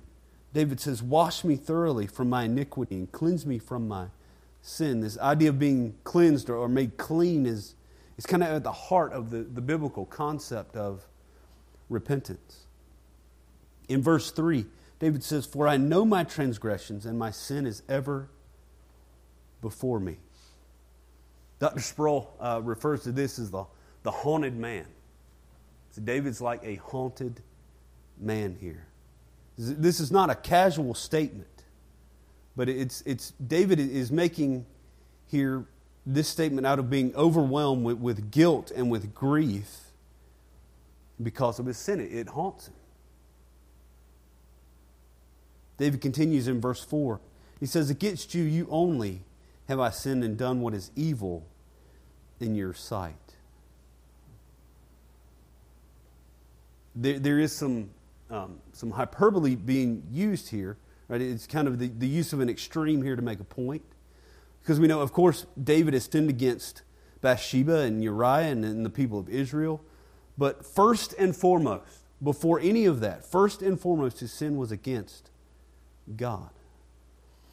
David 0.53 0.81
says, 0.81 1.03
Wash 1.03 1.45
me 1.45 1.55
thoroughly 1.57 2.07
from 2.07 2.29
my 2.29 2.45
iniquity 2.45 2.97
and 2.97 3.13
cleanse 3.13 3.47
me 3.47 3.59
from 3.59 3.87
my 3.87 4.07
sin. 4.63 5.01
This 5.01 5.17
idea 5.19 5.51
of 5.51 5.59
being 5.59 5.95
cleansed 6.03 6.51
or, 6.51 6.69
made 6.69 6.97
clean 6.97 7.47
is, 7.47 7.77
is 8.19 8.27
kind 8.27 8.43
of 8.43 8.49
at 8.49 8.65
the 8.65 8.73
heart 8.73 9.13
of 9.13 9.31
the, 9.31 9.39
the 9.43 9.61
biblical 9.61 10.05
concept 10.07 10.77
of 10.77 11.07
repentance. 11.89 12.67
In 13.89 14.03
verse 14.03 14.31
3, 14.33 14.67
David 14.99 15.23
says, 15.23 15.47
For 15.47 15.67
I 15.69 15.77
know 15.77 16.05
my 16.05 16.25
transgressions, 16.25 17.07
and 17.07 17.19
my 17.19 17.31
sin 17.31 17.65
is 17.65 17.83
ever 17.89 18.29
before 19.63 20.01
me. 20.01 20.19
Dr. 21.61 21.81
Sproul 21.81 22.35
uh, 22.41 22.61
refers 22.65 23.03
to 23.05 23.13
this 23.13 23.39
as 23.39 23.51
the, 23.51 23.65
the 24.03 24.11
haunted 24.11 24.57
man. 24.57 24.87
So 25.93 26.01
David's 26.01 26.41
like 26.41 26.65
a 26.65 26.77
haunted 26.77 27.41
man 28.19 28.57
here. 28.61 28.87
This 29.57 30.01
is 30.01 30.11
not 30.11 30.31
a 30.31 30.35
casual 30.35 30.95
statement, 30.95 31.65
but 32.57 32.69
it's, 32.69 33.03
it's 33.03 33.33
David 33.33 33.79
is 33.79 34.11
making 34.11 34.65
here 35.27 35.67
this 36.07 36.29
statement 36.29 36.67
out 36.67 36.79
of 36.79 36.89
being 36.89 37.15
overwhelmed 37.15 37.85
with, 37.85 37.99
with 37.99 38.31
guilt 38.31 38.73
and 38.75 38.91
with 38.91 39.15
grief 39.15 39.81
because 41.23 41.59
of 41.59 41.67
his 41.67 41.77
sin. 41.77 42.01
It, 42.01 42.13
it 42.13 42.29
haunts 42.29 42.69
him. 42.69 42.75
David 45.77 46.01
continues 46.01 46.49
in 46.49 46.61
verse 46.61 46.83
4. 46.83 47.21
He 47.59 47.67
says, 47.67 47.91
Against 47.91 48.35
you, 48.35 48.45
you 48.45 48.67
only 48.71 49.21
have 49.71 49.79
I 49.79 49.91
sinned 49.91 50.25
and 50.25 50.37
done 50.37 50.61
what 50.61 50.75
is 50.75 50.91
evil 50.97 51.47
in 52.41 52.57
your 52.57 52.75
sight. 52.75 53.15
There, 56.97 57.21
there 57.21 57.39
is 57.39 57.53
some 57.53 57.91
um, 58.31 58.59
some 58.73 58.91
hyperbole 58.91 59.55
being 59.55 60.03
used 60.11 60.51
here. 60.51 60.77
Right? 61.09 61.21
It's 61.21 61.47
kind 61.47 61.69
of 61.69 61.79
the, 61.79 61.87
the 61.87 62.07
use 62.07 62.33
of 62.33 62.41
an 62.41 62.49
extreme 62.49 63.03
here 63.03 63.15
to 63.15 63.23
make 63.23 63.39
a 63.39 63.45
point. 63.45 63.83
Because 64.61 64.81
we 64.81 64.89
know, 64.89 65.01
of 65.01 65.13
course, 65.13 65.47
David 65.63 65.95
has 65.95 66.05
sinned 66.05 66.31
against 66.31 66.83
Bathsheba 67.21 67.79
and 67.79 68.03
Uriah 68.03 68.51
and, 68.51 68.65
and 68.65 68.85
the 68.85 68.91
people 68.91 69.19
of 69.21 69.29
Israel. 69.29 69.83
But 70.37 70.67
first 70.67 71.13
and 71.15 71.35
foremost, 71.35 72.05
before 72.23 72.59
any 72.61 72.87
of 72.87 73.01
that, 73.01 73.25
first 73.25 73.63
and 73.63 73.81
foremost, 73.81 74.19
his 74.21 74.33
sin 74.33 74.57
was 74.57 74.73
against 74.73 75.31
God. 76.17 76.51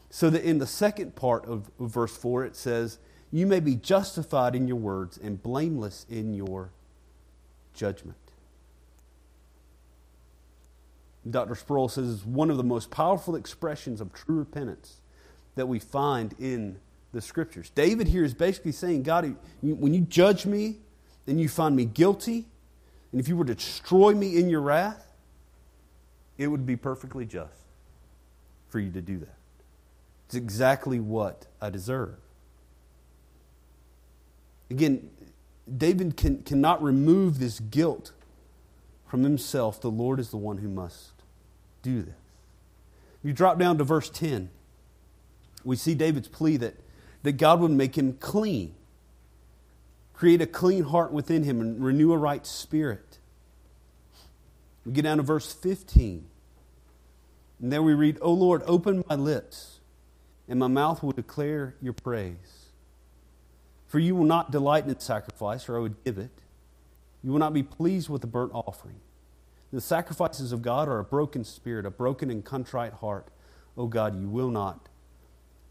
So 0.09 0.29
that 0.29 0.43
in 0.43 0.59
the 0.59 0.67
second 0.67 1.15
part 1.15 1.45
of, 1.45 1.69
verse 1.79 2.15
4, 2.15 2.45
it 2.45 2.55
says, 2.55 2.99
You 3.31 3.45
may 3.45 3.59
be 3.59 3.75
justified 3.75 4.55
in 4.55 4.67
your 4.67 4.77
words 4.77 5.17
and 5.17 5.41
blameless 5.41 6.05
in 6.09 6.33
your 6.33 6.71
judgment. 7.73 8.17
Dr. 11.29 11.55
Sproul 11.55 11.89
says 11.89 12.25
one 12.25 12.49
of 12.49 12.57
the 12.57 12.63
most 12.63 12.89
powerful 12.89 13.35
expressions 13.35 13.99
of 13.99 14.13
true 14.13 14.37
repentance 14.37 15.01
that 15.55 15.67
we 15.67 15.79
find 15.79 16.33
in 16.39 16.79
the 17.11 17.21
scriptures. 17.21 17.69
David 17.71 18.07
here 18.07 18.23
is 18.23 18.33
basically 18.33 18.71
saying, 18.71 19.03
God, 19.03 19.35
when 19.61 19.93
you 19.93 20.01
judge 20.01 20.45
me 20.45 20.77
and 21.25 21.39
you 21.39 21.49
find 21.49 21.75
me 21.75 21.85
guilty, 21.85 22.45
and 23.11 23.19
if 23.19 23.27
you 23.27 23.35
were 23.35 23.45
to 23.45 23.55
destroy 23.55 24.13
me 24.13 24.37
in 24.37 24.49
your 24.49 24.61
wrath, 24.61 25.11
it 26.37 26.47
would 26.47 26.65
be 26.65 26.75
perfectly 26.75 27.25
just 27.25 27.51
for 28.69 28.79
you 28.79 28.91
to 28.91 29.01
do 29.01 29.17
that. 29.17 29.35
It's 30.27 30.35
exactly 30.35 30.99
what 30.99 31.47
I 31.61 31.69
deserve. 31.69 32.15
Again, 34.69 35.09
David 35.75 36.17
can, 36.17 36.43
cannot 36.43 36.83
remove 36.83 37.39
this 37.39 37.59
guilt 37.59 38.11
from 39.07 39.23
himself. 39.23 39.81
The 39.81 39.89
Lord 39.89 40.19
is 40.19 40.29
the 40.29 40.37
one 40.37 40.57
who 40.57 40.67
must 40.67 41.11
do 41.81 42.01
this. 42.01 42.13
You 43.23 43.33
drop 43.33 43.57
down 43.57 43.77
to 43.77 43.83
verse 43.83 44.09
10, 44.09 44.49
we 45.63 45.75
see 45.75 45.95
David's 45.95 46.27
plea 46.27 46.57
that, 46.57 46.75
that 47.23 47.33
God 47.33 47.59
would 47.59 47.71
make 47.71 47.97
him 47.97 48.13
clean, 48.13 48.73
create 50.13 50.41
a 50.41 50.47
clean 50.47 50.83
heart 50.83 51.11
within 51.11 51.43
him, 51.43 51.59
and 51.59 51.83
renew 51.83 52.13
a 52.13 52.17
right 52.17 52.45
spirit. 52.45 53.17
We 54.85 54.93
get 54.93 55.01
down 55.01 55.17
to 55.17 55.23
verse 55.23 55.51
15. 55.51 56.25
And 57.59 57.73
there 57.73 57.83
we 57.83 57.93
read, 57.93 58.17
O 58.21 58.31
Lord, 58.31 58.61
open 58.65 59.03
my 59.09 59.15
lips, 59.15 59.76
and 60.47 60.59
my 60.59 60.67
mouth 60.67 61.03
will 61.03 61.11
declare 61.11 61.75
your 61.81 61.93
praise. 61.93 62.69
For 63.87 63.99
you 63.99 64.15
will 64.15 64.25
not 64.25 64.51
delight 64.51 64.85
in 64.85 64.99
sacrifice, 64.99 65.67
or 65.69 65.77
I 65.77 65.79
would 65.79 66.03
give 66.03 66.17
it. 66.17 66.31
You 67.23 67.31
will 67.31 67.39
not 67.39 67.53
be 67.53 67.63
pleased 67.63 68.09
with 68.09 68.21
the 68.21 68.27
burnt 68.27 68.51
offering. 68.53 68.99
The 69.71 69.81
sacrifices 69.81 70.51
of 70.51 70.61
God 70.61 70.87
are 70.87 70.99
a 70.99 71.03
broken 71.03 71.43
spirit, 71.43 71.85
a 71.85 71.91
broken 71.91 72.29
and 72.29 72.43
contrite 72.43 72.93
heart. 72.93 73.27
Oh 73.77 73.87
God, 73.87 74.19
you 74.19 74.29
will 74.29 74.49
not 74.49 74.87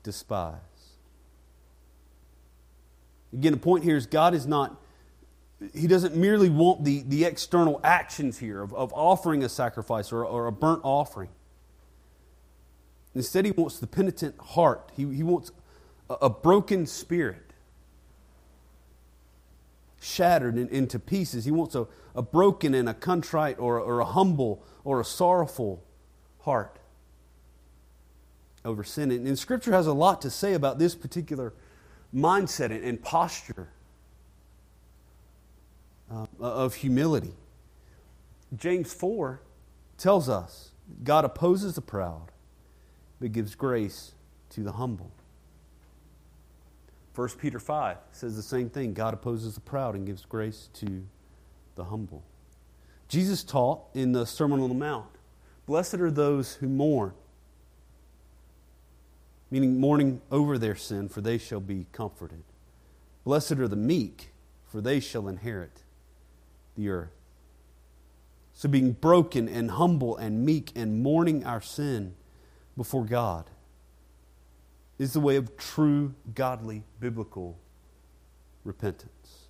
despise. 0.03 0.61
Again, 3.33 3.53
the 3.53 3.59
point 3.59 3.85
here 3.85 3.97
is 3.97 4.07
God 4.07 4.35
is 4.35 4.47
not 4.47 4.81
he 5.73 5.87
doesn't 5.87 6.15
merely 6.15 6.51
want 6.51 6.85
the, 6.85 7.03
the 7.07 7.25
external 7.25 7.81
actions 7.83 8.39
here 8.39 8.63
of, 8.63 8.75
of 8.75 8.93
offering 8.93 9.43
a 9.43 9.49
sacrifice 9.49 10.13
or, 10.13 10.25
or 10.25 10.47
a 10.47 10.53
burnt 10.53 10.81
offering. 10.85 11.31
Instead, 13.17 13.47
he 13.47 13.51
wants 13.51 13.79
the 13.79 13.87
penitent 13.87 14.39
heart. 14.39 14.93
He, 14.95 15.03
he 15.15 15.23
wants 15.23 15.51
a, 16.11 16.15
a 16.23 16.31
broken 16.31 16.87
spirit, 16.87 17.53
shattered 20.01 20.59
in, 20.59 20.69
into 20.69 20.99
pieces. 20.99 21.47
He 21.47 21.51
wants 21.51 21.75
a, 21.75 21.87
a 22.15 22.23
broken 22.23 22.75
and 22.75 22.89
a 22.89 22.95
contrite 22.95 23.59
or, 23.59 23.81
or 23.81 24.01
a 24.01 24.05
humble 24.05 24.63
or 24.85 25.01
a 25.01 25.05
sorrowful 25.05 25.83
heart 26.41 26.79
over 28.65 28.85
sin. 28.85 29.11
And, 29.11 29.27
and 29.27 29.39
Scripture 29.39 29.73
has 29.73 29.87
a 29.87 29.95
lot 29.95 30.21
to 30.23 30.31
say 30.31 30.53
about 30.53 30.79
this 30.79 30.95
particular 30.95 31.55
mindset 32.15 32.67
and, 32.67 32.85
and 32.85 33.03
posture 33.03 33.71
uh, 36.11 36.27
of 36.39 36.75
humility. 36.75 37.33
James 38.55 38.93
4 38.93 39.41
tells 39.97 40.29
us 40.29 40.73
God 41.03 41.25
opposes 41.25 41.75
the 41.75 41.81
proud, 41.81 42.31
but 43.21 43.33
gives 43.33 43.55
grace 43.55 44.13
to 44.51 44.63
the 44.63 44.73
humble. 44.73 45.11
1 47.15 47.29
Peter 47.39 47.59
5 47.59 47.97
says 48.13 48.37
the 48.37 48.43
same 48.43 48.69
thing 48.69 48.93
God 48.93 49.15
opposes 49.15 49.55
the 49.55 49.61
proud 49.61 49.95
and 49.95 50.07
gives 50.07 50.25
grace 50.25 50.69
to 50.75 51.03
the 51.75 51.85
humble. 51.85 52.23
Jesus 53.09 53.43
taught 53.43 53.81
in 53.95 54.13
the 54.13 54.27
Sermon 54.27 54.61
on 54.61 54.69
the 54.69 54.75
Mount 54.75 55.07
Blessed 55.67 55.95
are 55.95 56.11
those 56.11 56.55
who 56.55 56.69
mourn, 56.69 57.13
meaning 59.51 59.81
mourning 59.81 60.21
over 60.31 60.59
their 60.59 60.77
sin, 60.77 61.09
for 61.09 61.21
they 61.21 61.39
shall 61.39 61.61
be 61.61 61.87
comforted. 61.91 62.45
Blessed 63.25 63.53
are 63.53 63.67
the 63.67 63.75
meek, 63.75 64.33
for 64.65 64.81
they 64.81 65.01
shall 65.01 65.27
inherit 65.27 65.83
the 66.77 66.89
earth. 66.89 67.11
So, 68.53 68.69
being 68.69 68.93
broken 68.93 69.49
and 69.49 69.73
humble 69.73 70.17
and 70.17 70.47
meek 70.47 70.71
and 70.77 71.03
mourning 71.03 71.45
our 71.45 71.61
sin 71.61 72.15
before 72.77 73.05
God 73.05 73.49
is 74.99 75.13
the 75.13 75.21
way 75.21 75.37
of 75.37 75.57
true, 75.57 76.15
godly, 76.35 76.83
biblical 77.01 77.59
repentance. 78.65 79.49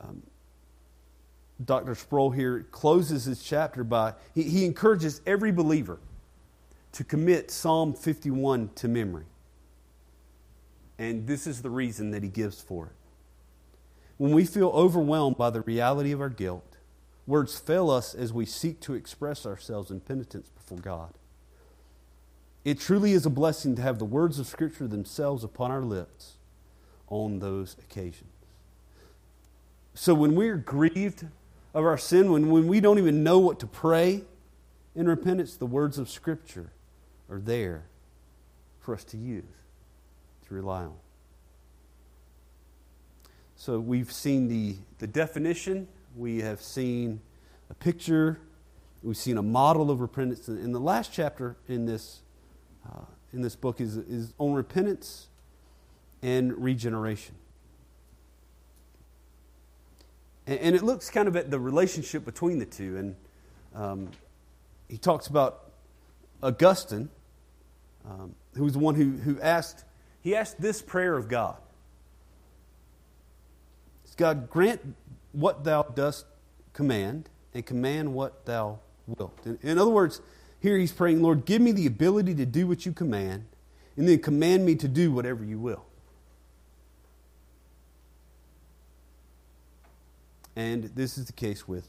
Um, 0.00 0.22
Dr. 1.64 1.94
Sproul 1.94 2.30
here 2.30 2.66
closes 2.70 3.24
his 3.24 3.42
chapter 3.42 3.82
by, 3.82 4.14
he, 4.34 4.42
he 4.42 4.64
encourages 4.64 5.22
every 5.26 5.52
believer 5.52 5.98
to 6.92 7.04
commit 7.04 7.50
Psalm 7.50 7.94
51 7.94 8.70
to 8.76 8.88
memory. 8.88 9.24
And 10.98 11.26
this 11.26 11.46
is 11.46 11.62
the 11.62 11.70
reason 11.70 12.10
that 12.10 12.22
he 12.22 12.28
gives 12.28 12.60
for 12.60 12.86
it. 12.86 12.92
When 14.18 14.32
we 14.32 14.44
feel 14.44 14.68
overwhelmed 14.68 15.36
by 15.36 15.50
the 15.50 15.60
reality 15.60 16.12
of 16.12 16.20
our 16.20 16.30
guilt, 16.30 16.75
words 17.26 17.58
fail 17.58 17.90
us 17.90 18.14
as 18.14 18.32
we 18.32 18.46
seek 18.46 18.80
to 18.80 18.94
express 18.94 19.44
ourselves 19.44 19.90
in 19.90 20.00
penitence 20.00 20.48
before 20.48 20.78
God. 20.78 21.12
It 22.64 22.80
truly 22.80 23.12
is 23.12 23.26
a 23.26 23.30
blessing 23.30 23.76
to 23.76 23.82
have 23.82 23.98
the 23.98 24.04
words 24.04 24.38
of 24.38 24.46
Scripture 24.46 24.88
themselves 24.88 25.44
upon 25.44 25.70
our 25.70 25.82
lips 25.82 26.34
on 27.08 27.38
those 27.38 27.76
occasions. 27.78 28.32
So 29.94 30.14
when 30.14 30.34
we're 30.34 30.56
grieved 30.56 31.26
of 31.74 31.84
our 31.84 31.98
sin, 31.98 32.32
when, 32.32 32.50
when 32.50 32.66
we 32.66 32.80
don't 32.80 32.98
even 32.98 33.22
know 33.22 33.38
what 33.38 33.60
to 33.60 33.66
pray 33.66 34.22
in 34.94 35.08
repentance, 35.08 35.56
the 35.56 35.66
words 35.66 35.98
of 35.98 36.10
Scripture 36.10 36.72
are 37.30 37.38
there 37.38 37.84
for 38.80 38.94
us 38.94 39.04
to 39.04 39.16
use, 39.16 39.44
to 40.48 40.54
rely 40.54 40.84
on. 40.84 40.94
So 43.56 43.80
we've 43.80 44.12
seen 44.12 44.48
the, 44.48 44.76
the 44.98 45.06
definition, 45.06 45.88
we 46.16 46.40
have 46.40 46.62
seen 46.62 47.20
a 47.70 47.74
picture, 47.74 48.40
we've 49.02 49.16
seen 49.16 49.36
a 49.36 49.42
model 49.42 49.90
of 49.90 50.00
repentance. 50.00 50.48
And 50.48 50.74
the 50.74 50.80
last 50.80 51.12
chapter 51.12 51.56
in 51.68 51.84
this, 51.84 52.22
uh, 52.86 53.02
in 53.32 53.42
this 53.42 53.54
book 53.54 53.80
is, 53.80 53.96
is 53.96 54.32
on 54.38 54.54
repentance 54.54 55.28
and 56.22 56.56
regeneration. 56.62 57.34
And, 60.46 60.58
and, 60.60 60.76
it 60.76 60.82
looks 60.82 61.10
kind 61.10 61.28
of 61.28 61.36
at 61.36 61.50
the 61.50 61.60
relationship 61.60 62.24
between 62.24 62.58
the 62.58 62.66
two. 62.66 62.96
And 62.96 63.16
um, 63.74 64.10
he 64.88 64.96
talks 64.96 65.26
about 65.26 65.70
Augustine, 66.42 67.10
um, 68.08 68.34
who 68.54 68.64
was 68.64 68.72
the 68.72 68.78
one 68.78 68.94
who, 68.94 69.10
who 69.18 69.40
asked, 69.40 69.84
he 70.22 70.34
asked 70.34 70.60
this 70.60 70.80
prayer 70.80 71.16
of 71.16 71.28
God. 71.28 71.56
God, 74.16 74.48
grant 74.48 74.80
what 75.36 75.64
thou 75.64 75.82
dost 75.82 76.24
command, 76.72 77.28
and 77.52 77.64
command 77.64 78.14
what 78.14 78.46
thou 78.46 78.78
wilt. 79.06 79.38
In, 79.44 79.58
in 79.62 79.78
other 79.78 79.90
words, 79.90 80.20
here 80.60 80.78
he's 80.78 80.92
praying, 80.92 81.22
Lord, 81.22 81.44
give 81.44 81.60
me 81.60 81.72
the 81.72 81.86
ability 81.86 82.34
to 82.36 82.46
do 82.46 82.66
what 82.66 82.86
you 82.86 82.92
command, 82.92 83.44
and 83.96 84.08
then 84.08 84.18
command 84.18 84.64
me 84.64 84.74
to 84.76 84.88
do 84.88 85.12
whatever 85.12 85.44
you 85.44 85.58
will. 85.58 85.84
And 90.54 90.84
this 90.94 91.18
is 91.18 91.26
the 91.26 91.32
case 91.34 91.68
with 91.68 91.86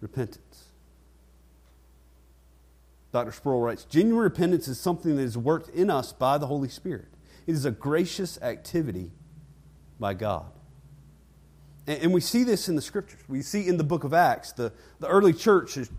repentance. 0.00 0.68
Dr. 3.12 3.32
Sproul 3.32 3.60
writes 3.60 3.84
Genuine 3.84 4.22
repentance 4.22 4.68
is 4.68 4.78
something 4.78 5.16
that 5.16 5.22
is 5.22 5.36
worked 5.36 5.68
in 5.70 5.90
us 5.90 6.12
by 6.12 6.38
the 6.38 6.46
Holy 6.46 6.68
Spirit, 6.68 7.08
it 7.46 7.52
is 7.52 7.64
a 7.64 7.72
gracious 7.72 8.40
activity 8.42 9.10
by 9.98 10.14
God. 10.14 10.46
And 11.86 12.14
we 12.14 12.20
see 12.20 12.44
this 12.44 12.68
in 12.68 12.76
the 12.76 12.82
scriptures. 12.82 13.20
We 13.28 13.42
see 13.42 13.68
in 13.68 13.76
the 13.76 13.84
book 13.84 14.04
of 14.04 14.14
Acts, 14.14 14.52
the, 14.52 14.72
the 15.00 15.06
early 15.06 15.34
church 15.34 15.76
is 15.76 15.90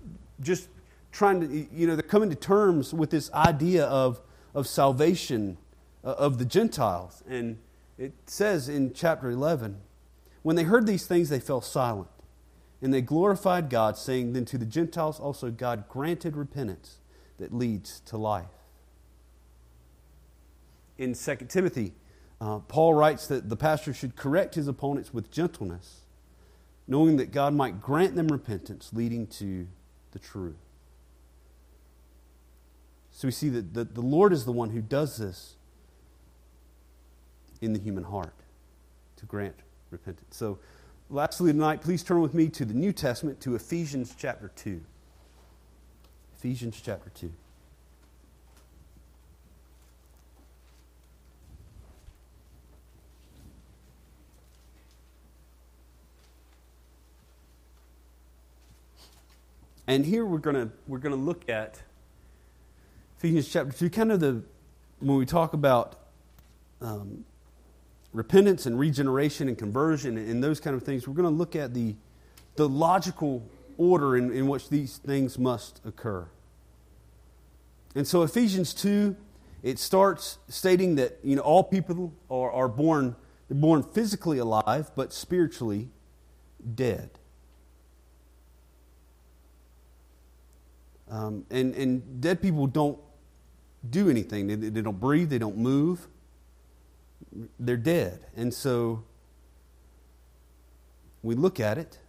just 0.42 0.68
trying 1.12 1.42
to, 1.42 1.68
you 1.74 1.86
know, 1.86 1.96
they're 1.96 2.04
coming 2.04 2.30
to 2.30 2.36
terms 2.36 2.94
with 2.94 3.12
this 3.12 3.32
idea 3.34 3.86
of, 3.86 4.20
of 4.56 4.68
salvation 4.68 5.58
uh, 6.04 6.10
of 6.14 6.40
the 6.40 6.46
Gentiles. 6.46 7.24
And 7.28 7.60
it 7.98 8.14
says 8.26 8.68
in 8.68 8.94
chapter 8.94 9.30
11, 9.30 9.78
when 10.42 10.56
they 10.56 10.64
heard 10.64 10.88
these 10.88 11.06
things, 11.06 11.30
they 11.30 11.40
fell 11.40 11.62
silent. 11.62 12.10
And 12.82 12.94
they 12.94 13.02
glorified 13.02 13.70
God, 13.70 13.98
saying, 13.98 14.34
Then 14.34 14.46
to 14.46 14.58
the 14.58 14.66
Gentiles 14.66 15.20
also 15.20 15.50
God 15.50 15.88
granted 15.88 16.36
repentance 16.36 16.98
that 17.38 17.54
leads 17.54 18.02
to 18.02 18.18
life. 18.18 18.46
In 20.98 21.14
2 21.14 21.36
Timothy, 21.48 21.94
uh, 22.42 22.60
Paul 22.60 22.94
writes 22.94 23.28
that 23.28 23.50
the 23.50 23.56
pastor 23.56 23.94
should 23.94 24.16
correct 24.16 24.56
his 24.56 24.68
opponents 24.68 25.14
with 25.14 25.32
gentleness, 25.32 26.02
knowing 26.88 27.18
that 27.18 27.32
God 27.32 27.54
might 27.54 27.82
grant 27.82 28.16
them 28.16 28.28
repentance 28.28 28.92
leading 28.94 29.28
to 29.28 29.68
the 30.12 30.20
truth. 30.20 30.56
So 33.12 33.28
we 33.30 33.32
see 33.32 33.50
that 33.50 33.74
the, 33.74 33.86
the 33.86 34.02
Lord 34.02 34.34
is 34.34 34.44
the 34.44 34.52
one 34.52 34.72
who 34.72 34.82
does 34.82 35.18
this 35.18 35.56
in 37.62 37.72
the 37.72 37.80
human 37.80 38.04
heart 38.04 38.36
to 39.16 39.26
grant 39.26 39.56
repentance. 39.90 40.36
So, 40.36 40.60
lastly 41.10 41.54
tonight, 41.54 41.82
please 41.82 42.04
turn 42.04 42.22
with 42.22 42.34
me 42.34 42.50
to 42.50 42.66
the 42.66 42.74
New 42.74 42.92
Testament, 42.92 43.40
to 43.42 43.56
Ephesians 43.56 44.14
chapter 44.18 44.52
2. 44.56 44.82
Ephesians 46.38 46.82
chapter 46.84 47.10
2. 47.12 47.32
And 59.88 60.06
here 60.06 60.26
we're 60.26 60.40
going 60.40 60.56
to 60.56 60.72
we're 60.88 61.00
going 61.00 61.16
to 61.16 61.22
look 61.22 61.50
at 61.50 61.82
Ephesians 63.18 63.48
chapter 63.48 63.72
2, 63.72 63.90
kind 63.90 64.12
of 64.12 64.20
the, 64.20 64.44
when 65.00 65.18
we 65.18 65.26
talk 65.26 65.54
about 65.54 65.96
um, 66.82 67.26
repentance 68.14 68.66
and 68.66 68.78
regeneration 68.78 69.48
and 69.48 69.58
conversion 69.58 70.18
and 70.18 70.44
those 70.44 70.60
kind 70.60 70.76
of 70.76 70.84
things, 70.84 71.08
we're 71.08 71.14
going 71.14 71.24
to 71.24 71.36
look 71.36 71.56
at 71.56 71.74
the, 71.74 71.96
the 72.56 72.68
logical 72.68 73.42
order 73.78 74.18
in, 74.18 74.32
in 74.32 74.48
which 74.48 74.70
these 74.70 74.98
things 74.98 75.40
must 75.40 75.82
occur. 75.86 76.28
And 77.96 78.06
so 78.06 78.22
Ephesians 78.24 78.74
2, 78.74 79.16
it 79.64 79.80
starts 79.80 80.38
stating 80.50 80.96
that 80.96 81.18
you 81.24 81.38
know, 81.38 81.42
all 81.42 81.64
people 81.64 82.14
are, 82.30 82.52
are 82.52 82.68
born, 82.68 83.16
they're 83.48 83.58
born 83.58 83.82
physically 83.82 84.38
alive, 84.38 84.92
but 84.96 85.14
spiritually 85.14 85.90
dead. 86.76 87.12
Um, 91.10 91.46
and, 91.52 91.76
and 91.76 92.22
dead 92.22 92.42
people 92.42 92.68
don't 92.68 92.98
do 93.90 94.10
anything. 94.10 94.48
They, 94.48 94.56
they 94.56 94.82
don't 94.82 95.00
breathe, 95.00 95.30
they 95.30 95.38
don't 95.38 95.58
move. 95.58 96.08
They're 97.60 97.78
dead. 97.78 98.26
And 98.36 98.54
so 98.54 99.04
we 101.22 101.36
look 101.36 101.60
at 101.60 101.78
it, 101.78 102.00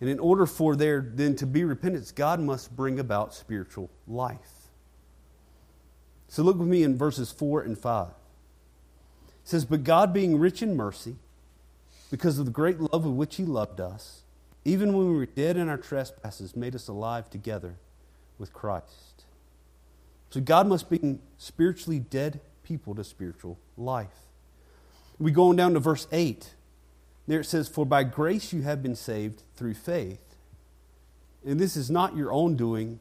and 0.00 0.10
in 0.10 0.18
order 0.18 0.46
for 0.46 0.76
there 0.76 1.00
then 1.14 1.36
to 1.36 1.46
be 1.46 1.64
repentance, 1.64 2.10
God 2.10 2.40
must 2.40 2.74
bring 2.74 2.98
about 2.98 3.34
spiritual 3.34 3.90
life. 4.06 4.70
So 6.28 6.42
look 6.42 6.58
with 6.58 6.68
me 6.68 6.82
in 6.82 6.98
verses 6.98 7.30
4 7.30 7.62
and 7.62 7.78
5. 7.78 8.08
It 8.08 8.14
says, 9.44 9.64
But 9.64 9.84
God, 9.84 10.12
being 10.12 10.38
rich 10.38 10.62
in 10.62 10.76
mercy, 10.76 11.16
because 12.10 12.38
of 12.38 12.44
the 12.44 12.50
great 12.50 12.80
love 12.80 13.04
with 13.04 13.14
which 13.14 13.36
He 13.36 13.44
loved 13.44 13.80
us, 13.80 14.23
even 14.64 14.92
when 14.92 15.08
we 15.08 15.14
were 15.14 15.26
dead 15.26 15.56
in 15.56 15.68
our 15.68 15.76
trespasses, 15.76 16.56
made 16.56 16.74
us 16.74 16.88
alive 16.88 17.28
together 17.28 17.76
with 18.38 18.52
Christ. 18.52 19.24
So 20.30 20.40
God 20.40 20.66
must 20.66 20.88
bring 20.88 21.20
spiritually 21.38 21.98
dead 21.98 22.40
people 22.62 22.94
to 22.94 23.04
spiritual 23.04 23.58
life. 23.76 24.08
We 25.18 25.30
go 25.30 25.48
on 25.50 25.56
down 25.56 25.74
to 25.74 25.80
verse 25.80 26.08
8. 26.10 26.54
There 27.26 27.40
it 27.40 27.44
says, 27.44 27.68
For 27.68 27.86
by 27.86 28.04
grace 28.04 28.52
you 28.52 28.62
have 28.62 28.82
been 28.82 28.96
saved 28.96 29.42
through 29.54 29.74
faith. 29.74 30.20
And 31.46 31.60
this 31.60 31.76
is 31.76 31.90
not 31.90 32.16
your 32.16 32.32
own 32.32 32.56
doing, 32.56 33.00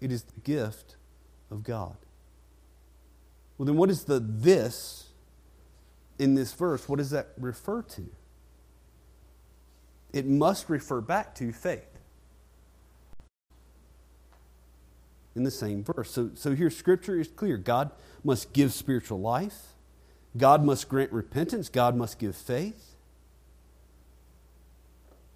it 0.00 0.10
is 0.12 0.24
the 0.24 0.40
gift 0.40 0.96
of 1.50 1.62
God. 1.62 1.96
Well, 3.56 3.66
then 3.66 3.76
what 3.76 3.88
is 3.88 4.04
the 4.04 4.18
this 4.18 5.10
in 6.18 6.34
this 6.34 6.52
verse? 6.52 6.88
What 6.88 6.98
does 6.98 7.10
that 7.10 7.28
refer 7.38 7.82
to? 7.82 8.06
It 10.14 10.26
must 10.26 10.70
refer 10.70 11.00
back 11.00 11.34
to 11.34 11.52
faith. 11.52 11.98
In 15.34 15.42
the 15.42 15.50
same 15.50 15.82
verse. 15.82 16.12
So, 16.12 16.30
so 16.34 16.54
here, 16.54 16.70
Scripture 16.70 17.18
is 17.18 17.26
clear. 17.26 17.56
God 17.56 17.90
must 18.22 18.52
give 18.52 18.72
spiritual 18.72 19.20
life, 19.20 19.74
God 20.36 20.64
must 20.64 20.88
grant 20.88 21.12
repentance, 21.12 21.68
God 21.68 21.96
must 21.96 22.20
give 22.20 22.36
faith. 22.36 22.94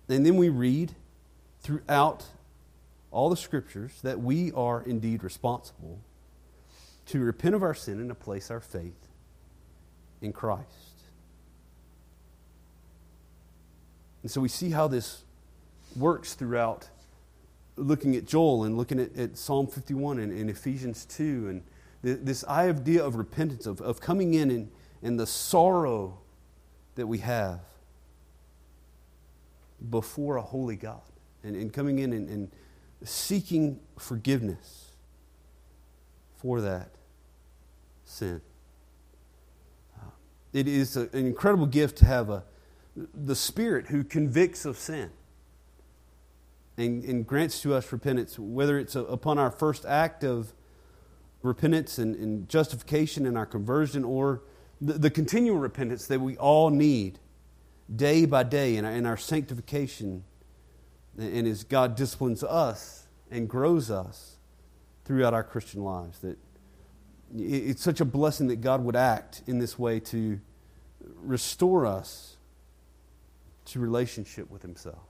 And 0.09 0.25
then 0.25 0.37
we 0.37 0.49
read 0.49 0.93
throughout 1.61 2.25
all 3.11 3.29
the 3.29 3.37
scriptures 3.37 3.99
that 4.03 4.21
we 4.21 4.53
are 4.53 4.83
indeed 4.83 5.25
responsible 5.25 5.99
to 7.07 7.21
repent 7.21 7.55
of 7.55 7.63
our 7.63 7.75
sin 7.75 7.99
and 7.99 8.09
to 8.09 8.15
place 8.15 8.51
our 8.51 8.61
faith 8.61 9.09
in 10.23 10.33
Christ. 10.33 10.88
And 14.23 14.31
so 14.31 14.41
we 14.41 14.49
see 14.49 14.71
how 14.71 14.89
this 14.89 15.25
works 15.97 16.35
throughout 16.35 16.89
looking 17.77 18.17
at 18.17 18.27
Joel 18.27 18.65
and 18.65 18.77
looking 18.77 18.99
at, 18.99 19.17
at 19.17 19.39
Psalm 19.39 19.67
51 19.67 20.19
and, 20.19 20.33
and 20.33 20.51
Ephesians 20.51 21.05
2 21.07 21.49
and 21.49 21.63
the, 22.03 22.15
this 22.15 22.45
idea 22.45 23.05
of 23.05 23.17
repentance, 23.17 23.67
of, 23.67 23.81
of 23.81 24.01
coming 24.01 24.35
in 24.35 24.51
and, 24.51 24.71
and 25.03 25.19
the 25.19 25.27
sorrow 25.27 26.19
that 26.97 27.07
we 27.07 27.19
have 27.19 27.61
before 29.91 30.37
a 30.37 30.43
holy 30.43 30.77
God 30.77 31.01
and, 31.45 31.55
and 31.55 31.73
coming 31.73 31.99
in 32.01 32.13
and, 32.13 32.29
and 32.29 32.51
seeking 33.05 33.79
forgiveness 33.97 34.93
for 36.37 36.61
that 36.61 36.91
sin. 38.05 38.41
Uh, 39.97 40.11
it 40.53 40.67
is 40.67 40.97
a, 40.97 41.03
an 41.13 41.27
incredible 41.27 41.67
gift 41.67 41.99
to 41.99 42.05
have 42.05 42.31
a, 42.31 42.45
the 43.15 43.37
Spirit 43.37 43.87
who 43.89 44.05
convicts 44.05 44.65
of 44.65 44.79
sin 44.79 45.11
and, 46.77 47.05
and 47.05 47.27
grants 47.27 47.61
to 47.63 47.75
us 47.75 47.93
repentance, 47.93 48.39
whether 48.39 48.79
it's 48.79 48.95
upon 48.95 49.39
our 49.39 49.51
first 49.51 49.85
act 49.85 50.25
of 50.25 50.53
repentance 51.43 51.99
and, 51.99 52.15
and 52.17 52.49
justification 52.49 53.27
and 53.27 53.37
our 53.37 53.47
conversion 53.47 54.05
or 54.05 54.43
the, 54.81 54.95
the 54.95 55.11
continual 55.11 55.59
repentance 55.59 56.07
that 56.07 56.21
we 56.21 56.37
all 56.37 56.71
need 56.71 57.19
day 57.95 58.25
by 58.25 58.43
day 58.43 58.77
in 58.77 58.85
our, 58.85 58.93
in 58.93 59.07
our 59.07 59.17
sanctification 59.17 60.25
and 61.19 61.47
as 61.49 61.65
God 61.65 61.97
disciplines 61.97 62.45
us 62.45 63.07
and 63.31 63.49
grows 63.49 63.91
us 63.91 64.37
throughout 65.05 65.35
our 65.35 65.43
Christian 65.43 65.83
lives. 65.83 66.21
That 66.21 66.39
it's 67.37 67.83
such 67.83 68.01
a 68.01 68.05
blessing 68.05 68.47
that 68.49 68.61
God 68.61 68.85
would 68.85 68.97
act 68.97 69.43
in 69.47 69.59
this 69.59 69.79
way 69.79 70.01
to 70.01 70.41
restore 71.23 71.87
us 71.87 72.38
to 73.73 73.81
relationship 73.81 74.51
with 74.51 74.63
Himself. 74.63 75.03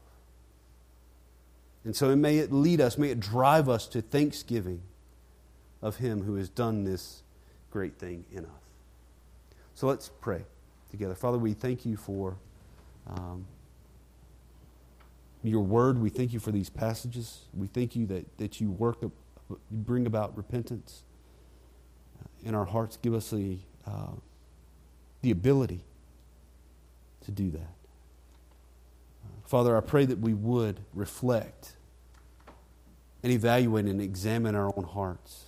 And 1.85 1.95
so 1.95 2.15
may 2.17 2.39
it 2.39 2.53
lead 2.53 2.81
us, 2.81 2.99
may 2.99 3.11
it 3.11 3.21
drive 3.21 3.69
us 3.69 3.87
to 3.89 4.03
thanksgiving 4.03 4.83
of 5.81 5.97
Him 5.97 6.23
who 6.23 6.35
has 6.35 6.49
done 6.49 6.85
this 6.85 7.23
great 7.71 7.99
thing 7.99 8.25
in 8.31 8.45
us. 8.45 8.51
So 9.75 9.87
let's 9.87 10.11
pray 10.21 10.45
together. 10.91 11.15
Father, 11.15 11.39
we 11.39 11.53
thank 11.53 11.87
you 11.87 11.97
for 11.97 12.37
um, 13.07 13.47
your 15.43 15.63
word. 15.63 15.99
We 15.99 16.11
thank 16.11 16.33
you 16.33 16.41
for 16.41 16.51
these 16.51 16.69
passages. 16.69 17.43
We 17.55 17.69
thank 17.69 17.95
you 17.95 18.07
that, 18.07 18.39
that 18.39 18.61
you 18.61 18.71
work, 18.71 18.99
you 19.01 19.13
bring 19.71 20.07
about 20.07 20.37
repentance 20.37 21.05
in 22.45 22.55
our 22.55 22.65
hearts. 22.65 22.97
Give 22.97 23.15
us 23.15 23.31
the, 23.31 23.59
uh, 23.87 24.13
the 25.23 25.31
ability 25.31 25.85
to 27.25 27.31
do 27.31 27.51
that. 27.53 27.78
Father, 29.49 29.75
I 29.79 29.81
pray 29.81 30.05
that 30.05 30.19
we 30.19 30.35
would 30.35 30.81
reflect 30.93 31.73
and 33.23 33.33
evaluate 33.33 33.87
and 33.87 33.99
examine 33.99 34.55
our 34.55 34.71
own 34.77 34.85
hearts. 34.85 35.47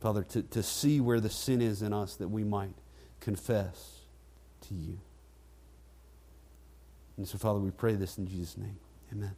Father, 0.00 0.22
to, 0.22 0.42
to 0.42 0.62
see 0.62 1.00
where 1.00 1.18
the 1.18 1.28
sin 1.28 1.60
is 1.60 1.82
in 1.82 1.92
us 1.92 2.14
that 2.14 2.28
we 2.28 2.44
might 2.44 2.76
confess 3.18 4.02
to 4.68 4.74
you. 4.74 5.00
And 7.16 7.26
so, 7.26 7.36
Father, 7.36 7.58
we 7.58 7.72
pray 7.72 7.96
this 7.96 8.16
in 8.16 8.28
Jesus' 8.28 8.56
name. 8.56 8.78
Amen. 9.12 9.34